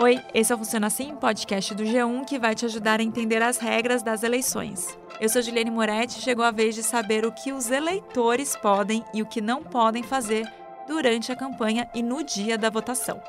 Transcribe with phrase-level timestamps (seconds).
[0.00, 3.42] Oi, esse é o Funciona Assim, podcast do G1 que vai te ajudar a entender
[3.42, 4.96] as regras das eleições.
[5.20, 9.04] Eu sou Juliane Moretti e chegou a vez de saber o que os eleitores podem
[9.12, 10.46] e o que não podem fazer
[10.86, 13.20] durante a campanha e no dia da votação.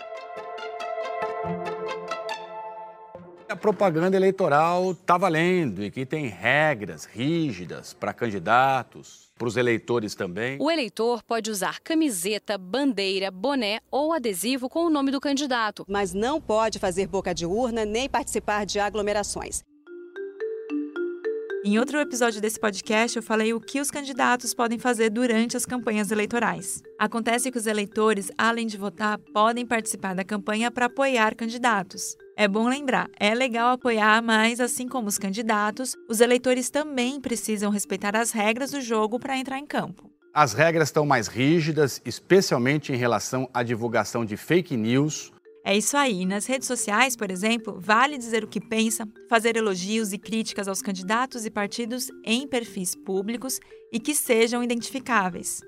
[3.50, 10.14] A propaganda eleitoral está valendo e que tem regras rígidas para candidatos, para os eleitores
[10.14, 10.56] também.
[10.62, 15.84] O eleitor pode usar camiseta, bandeira, boné ou adesivo com o nome do candidato.
[15.90, 19.64] Mas não pode fazer boca de urna nem participar de aglomerações.
[21.62, 25.66] Em outro episódio desse podcast, eu falei o que os candidatos podem fazer durante as
[25.66, 26.82] campanhas eleitorais.
[26.98, 32.16] Acontece que os eleitores, além de votar, podem participar da campanha para apoiar candidatos.
[32.38, 37.70] É bom lembrar, é legal apoiar, mas assim como os candidatos, os eleitores também precisam
[37.70, 40.10] respeitar as regras do jogo para entrar em campo.
[40.34, 45.34] As regras estão mais rígidas, especialmente em relação à divulgação de fake news.
[45.64, 46.26] É isso aí.
[46.26, 50.82] Nas redes sociais, por exemplo, vale dizer o que pensa, fazer elogios e críticas aos
[50.82, 53.60] candidatos e partidos em perfis públicos
[53.92, 55.62] e que sejam identificáveis.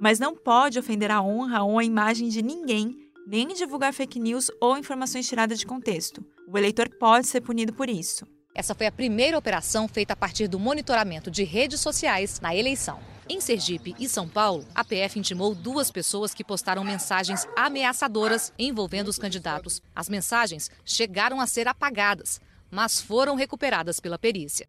[0.00, 4.50] Mas não pode ofender a honra ou a imagem de ninguém nem divulgar fake news
[4.60, 6.24] ou informações tiradas de contexto.
[6.46, 8.26] O eleitor pode ser punido por isso.
[8.56, 13.00] Essa foi a primeira operação feita a partir do monitoramento de redes sociais na eleição.
[13.28, 19.08] Em Sergipe e São Paulo, a PF intimou duas pessoas que postaram mensagens ameaçadoras envolvendo
[19.08, 19.82] os candidatos.
[19.92, 24.68] As mensagens chegaram a ser apagadas, mas foram recuperadas pela perícia.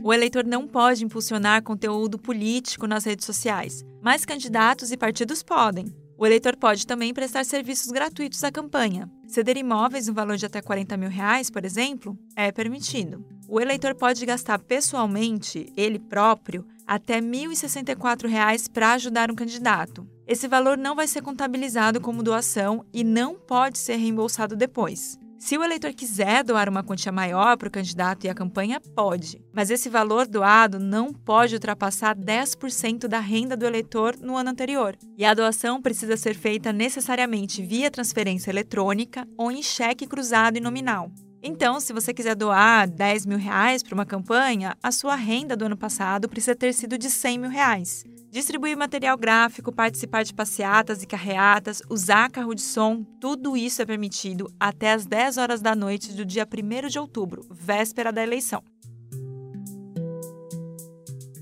[0.00, 6.03] O eleitor não pode impulsionar conteúdo político nas redes sociais, mas candidatos e partidos podem.
[6.16, 9.10] O eleitor pode também prestar serviços gratuitos à campanha.
[9.26, 13.24] Ceder imóveis no valor de até 40 mil reais, por exemplo, é permitido.
[13.48, 20.06] O eleitor pode gastar pessoalmente, ele próprio, até R$ 1.064 para ajudar um candidato.
[20.26, 25.18] Esse valor não vai ser contabilizado como doação e não pode ser reembolsado depois.
[25.38, 29.42] Se o eleitor quiser doar uma quantia maior para o candidato e a campanha, pode.
[29.52, 34.96] Mas esse valor doado não pode ultrapassar 10% da renda do eleitor no ano anterior.
[35.18, 40.60] E a doação precisa ser feita necessariamente via transferência eletrônica ou em cheque cruzado e
[40.60, 41.10] nominal.
[41.46, 45.66] Então, se você quiser doar 10 mil reais para uma campanha, a sua renda do
[45.66, 48.02] ano passado precisa ter sido de 100 mil reais.
[48.30, 53.84] Distribuir material gráfico, participar de passeatas e carreatas, usar carro de som, tudo isso é
[53.84, 58.64] permitido até às 10 horas da noite do dia 1 de outubro, véspera da eleição.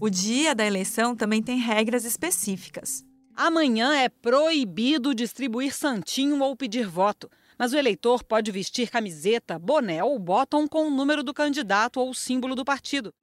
[0.00, 3.04] O dia da eleição também tem regras específicas.
[3.36, 7.30] Amanhã é proibido distribuir santinho ou pedir voto,
[7.62, 12.10] mas o eleitor pode vestir camiseta, boné ou bottom com o número do candidato ou
[12.10, 13.14] o símbolo do partido.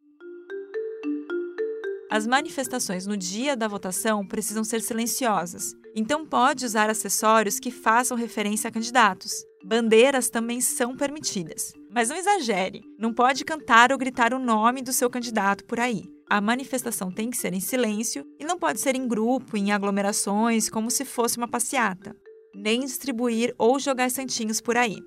[2.09, 8.15] As manifestações no dia da votação precisam ser silenciosas, então pode usar acessórios que façam
[8.15, 9.43] referência a candidatos.
[9.61, 11.73] Bandeiras também são permitidas.
[11.93, 16.05] Mas não exagere, não pode cantar ou gritar o nome do seu candidato por aí.
[16.29, 20.69] A manifestação tem que ser em silêncio e não pode ser em grupo, em aglomerações,
[20.69, 22.15] como se fosse uma passeata.
[22.59, 24.97] Nem distribuir ou jogar santinhos por aí.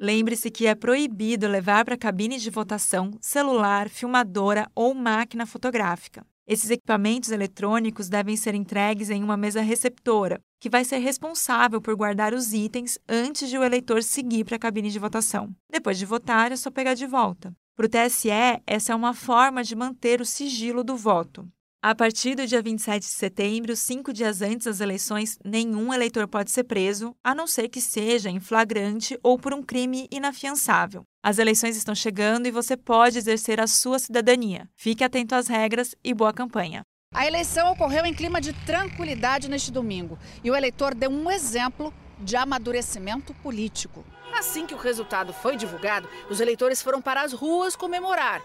[0.00, 6.26] Lembre-se que é proibido levar para a cabine de votação celular, filmadora ou máquina fotográfica.
[6.44, 11.94] Esses equipamentos eletrônicos devem ser entregues em uma mesa receptora, que vai ser responsável por
[11.94, 15.54] guardar os itens antes de o eleitor seguir para a cabine de votação.
[15.70, 17.54] Depois de votar, é só pegar de volta.
[17.76, 18.28] Para o TSE,
[18.66, 21.48] essa é uma forma de manter o sigilo do voto.
[21.84, 26.52] A partir do dia 27 de setembro, cinco dias antes das eleições, nenhum eleitor pode
[26.52, 31.02] ser preso, a não ser que seja em flagrante ou por um crime inafiançável.
[31.20, 34.68] As eleições estão chegando e você pode exercer a sua cidadania.
[34.76, 36.82] Fique atento às regras e boa campanha.
[37.12, 41.92] A eleição ocorreu em clima de tranquilidade neste domingo e o eleitor deu um exemplo
[42.16, 44.04] de amadurecimento político.
[44.32, 48.40] Assim que o resultado foi divulgado, os eleitores foram para as ruas comemorar.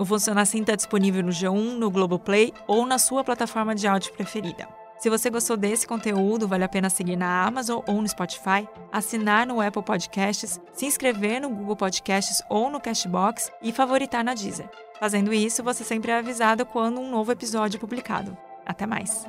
[0.00, 4.14] O Funciona Assim está disponível no G1, no Globoplay ou na sua plataforma de áudio
[4.14, 4.66] preferida.
[4.98, 9.46] Se você gostou desse conteúdo, vale a pena seguir na Amazon ou no Spotify, assinar
[9.46, 14.70] no Apple Podcasts, se inscrever no Google Podcasts ou no Cashbox e favoritar na Deezer.
[14.98, 18.34] Fazendo isso, você sempre é avisado quando um novo episódio é publicado.
[18.64, 19.26] Até mais!